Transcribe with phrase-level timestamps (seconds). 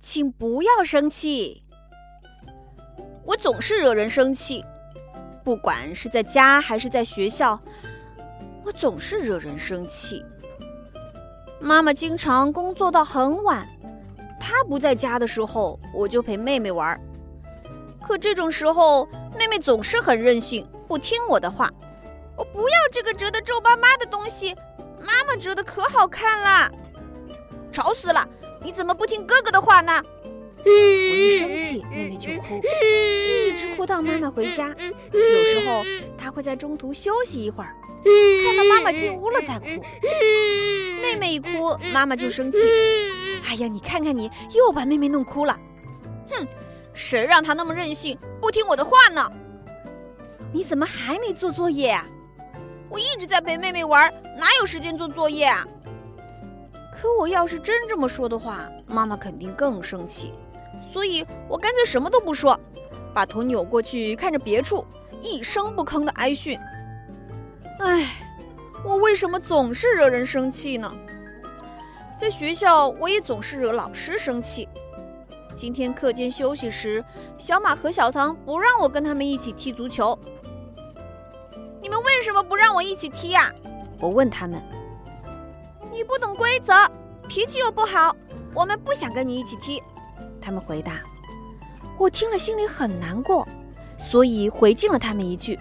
[0.00, 1.64] 请不要生气。
[3.24, 4.64] 我总是惹人生气，
[5.44, 7.60] 不管是在家还是在学校，
[8.64, 10.24] 我总是惹人生气。
[11.60, 13.66] 妈妈经常工作到很晚，
[14.38, 16.98] 她不在家的时候，我就陪妹妹玩。
[18.00, 19.04] 可这种时候，
[19.36, 21.68] 妹妹总是很任性，不听我的话。
[22.36, 24.54] 我不要这个折得皱巴巴的东西，
[25.00, 26.70] 妈妈折的可好看啦！
[27.72, 28.26] 吵死了！
[28.62, 30.02] 你怎么不听哥哥的话呢？
[30.64, 30.70] 我
[31.16, 32.60] 一生气，妹妹就哭，
[33.26, 34.74] 一直哭到妈妈回家。
[35.12, 35.84] 有时候
[36.18, 37.74] 她会在中途休息一会儿，
[38.44, 39.66] 看到妈妈进屋了再哭。
[41.00, 42.58] 妹妹一哭，妈妈就生气。
[43.48, 45.58] 哎呀，你看看你，又把妹妹弄哭了。
[46.28, 46.46] 哼，
[46.92, 49.30] 谁让她那么任性，不听我的话呢？
[50.52, 52.04] 你怎么还没做作业啊？
[52.90, 55.66] 我一直在陪妹妹玩，哪有时间做作业啊？
[57.00, 60.34] 可我要是真这么说的话，妈妈肯定更生气。
[60.92, 62.58] 所以我干脆什么都不说，
[63.14, 64.84] 把头扭过去看着别处，
[65.22, 66.58] 一声不吭的挨训。
[67.78, 68.04] 唉，
[68.84, 70.92] 我为什么总是惹人生气呢？
[72.18, 74.68] 在学校，我也总是惹老师生气。
[75.54, 77.04] 今天课间休息时，
[77.38, 80.18] 小马和小唐不让我跟他们一起踢足球。
[81.80, 83.54] 你们为什么不让我一起踢呀？
[84.00, 84.60] 我问他们。
[85.98, 86.72] 你不懂规则，
[87.28, 88.14] 脾气又不好，
[88.54, 89.82] 我们不想跟你一起踢。
[90.40, 91.00] 他们回答。
[91.98, 93.44] 我听了心里很难过，
[94.08, 95.58] 所以回敬了他们一句：“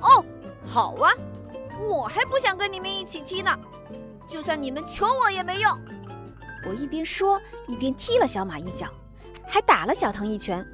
[0.00, 0.24] 哦，
[0.64, 1.10] 好啊，
[1.88, 3.50] 我还不想跟你们一起踢呢，
[4.28, 5.76] 就算你们求我也没用。”
[6.68, 8.86] 我一边说一边踢了小马一脚，
[9.44, 10.64] 还打了小唐一拳，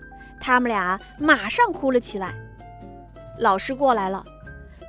[0.42, 2.34] 他们俩马上哭了起来。
[3.38, 4.22] 老师过来了，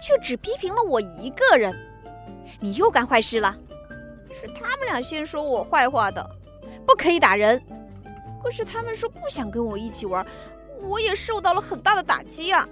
[0.02, 1.74] 却只批评了我一个人
[2.60, 3.56] ：“你又干坏事了。”
[4.40, 6.30] 是他们俩先说我坏话的，
[6.86, 7.60] 不可以打人。
[8.44, 10.26] 可是他们说不想跟我一起玩，
[10.84, 12.68] 我也受到了很大的打击啊。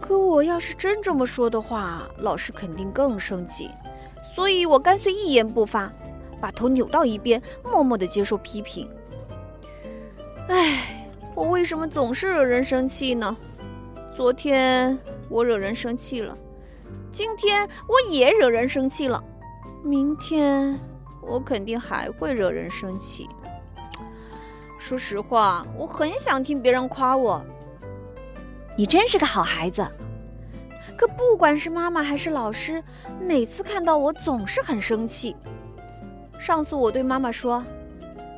[0.00, 3.70] 可我要是真这么说的话，老师肯定更生气，
[4.34, 5.90] 所以我干脆一言不发，
[6.40, 8.90] 把头扭到一边，默默的接受批评。
[10.48, 11.06] 唉，
[11.36, 13.36] 我为什么总是惹人生气呢？
[14.16, 14.98] 昨天
[15.28, 16.36] 我惹人生气了，
[17.12, 19.22] 今天我也惹人生气了。
[19.82, 20.78] 明天
[21.22, 23.28] 我肯定还会惹人生气。
[24.78, 27.42] 说实话，我很想听别人夸我。
[28.76, 29.86] 你真是个好孩子。
[30.96, 32.82] 可不管是妈妈还是老师，
[33.20, 35.36] 每次看到我总是很生气。
[36.38, 37.62] 上次我对妈妈说：“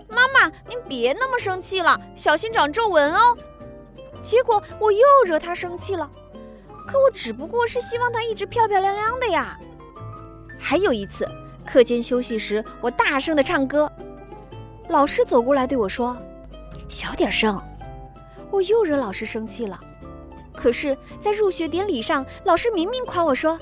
[0.09, 3.37] 妈妈，您别那么生气了，小心长皱纹哦。”
[4.23, 6.09] 结果我又惹她生气了。
[6.87, 9.59] 可我只不过是希望她一直漂漂亮亮的呀。
[10.63, 11.29] 还有一次，
[11.67, 13.91] 课间休息时，我大声的唱歌，
[14.89, 16.17] 老师走过来对我说
[16.89, 17.61] ：“小点声。”
[18.49, 19.79] 我又惹老师生气了。
[20.55, 23.59] 可是，在入学典礼上，老师明明夸我说：“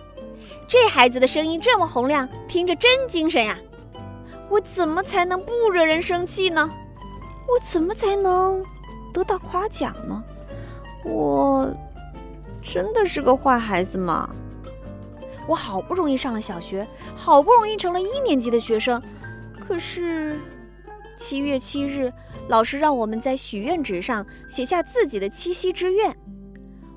[0.69, 3.56] 这孩子的声音这么洪亮，听着真精神呀。”
[4.50, 6.71] 我怎么才能不惹人生气呢？
[7.49, 8.62] 我怎么才能
[9.12, 10.22] 得到夸奖呢？
[11.05, 11.72] 我
[12.60, 14.28] 真的是个坏孩子吗？
[15.47, 16.87] 我好不容易上了小学，
[17.17, 19.03] 好不容易成了一年级的学生，
[19.59, 20.39] 可是
[21.17, 22.12] 七月七日，
[22.49, 26.17] 老师让我们在许愿纸上写下自己的七夕之愿。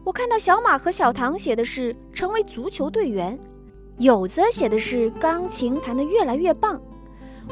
[0.04, 3.40] 我看到小马和小唐写的是成为足球队员，
[3.98, 6.80] 有则写的是钢琴弹得越来越棒。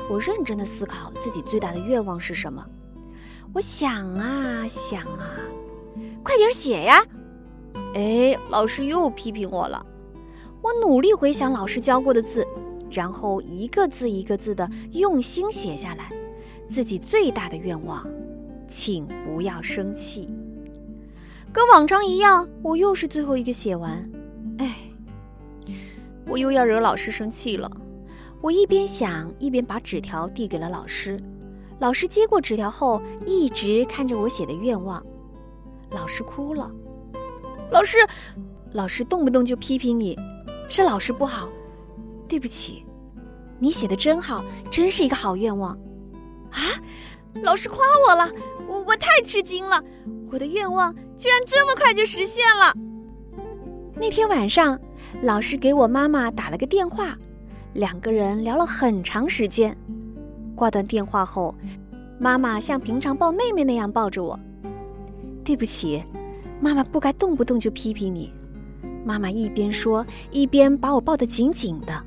[0.10, 2.66] 我认真的思考自己最大的愿望是什么。
[3.54, 5.36] 我想啊想啊，
[6.24, 7.04] 快点写呀！
[7.94, 9.86] 哎，老师又批评我了。
[10.62, 12.46] 我努力回想老师教过的字，
[12.90, 16.12] 然后一个字一个字的用心写下来。
[16.70, 18.08] 自己最大的愿望，
[18.68, 20.30] 请不要生气。
[21.52, 24.10] 跟往常一样，我又是最后一个写完。
[24.60, 24.78] 哎，
[26.28, 27.70] 我又要惹老师生气了。
[28.40, 31.22] 我一边想，一边把纸条递给了老师。
[31.80, 35.06] 老师接过纸条后，一直看着我写的愿望。
[35.90, 36.72] 老师哭了。
[37.70, 37.98] 老师，
[38.72, 40.18] 老师动不动就批评你。
[40.72, 41.50] 是老师不好，
[42.30, 42.86] 对不起，
[43.60, 44.42] 你写的真好，
[44.72, 45.74] 真是一个好愿望，
[46.50, 46.60] 啊！
[47.44, 48.32] 老师夸我了，
[48.70, 49.84] 我我太吃惊了，
[50.32, 52.74] 我的愿望居然这么快就实现了。
[53.96, 54.80] 那天晚上，
[55.22, 57.18] 老师给我妈妈打了个电话，
[57.74, 59.76] 两个人聊了很长时间。
[60.56, 61.54] 挂断电话后，
[62.18, 64.40] 妈妈像平常抱妹妹那样抱着我。
[65.44, 66.02] 对不起，
[66.62, 68.34] 妈妈不该动不动就批评你。
[69.04, 72.04] 妈妈一边说，一边把我抱得紧紧的。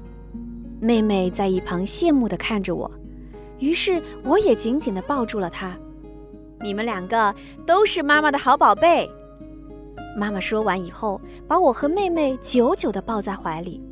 [0.81, 2.91] 妹妹在一旁羡慕地看着我。
[3.58, 5.76] 于是我也紧紧地抱住了她。
[6.61, 7.35] 你们两个
[7.67, 9.11] 都是妈妈的好宝贝。
[10.17, 13.82] 妈妈说完以后，把我和妹妹久久地抱在怀里。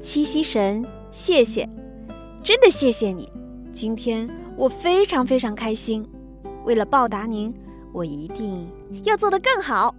[0.00, 1.68] 七夕神，谢谢，
[2.42, 3.28] 真的谢谢你。
[3.72, 6.06] 今天我非常非常开心。
[6.64, 7.52] 为了报答您，
[7.92, 8.68] 我一定
[9.04, 9.94] 要做得更好。